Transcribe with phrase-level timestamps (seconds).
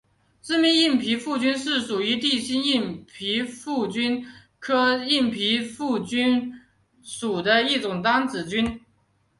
[0.41, 4.25] 致密硬皮腹菌是属于地星目硬皮腹菌
[4.57, 6.59] 科硬皮腹菌
[7.03, 8.81] 属的一种担子菌。